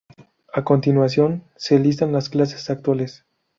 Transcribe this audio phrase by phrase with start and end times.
[0.51, 3.23] A continuación se listan las clases actuales.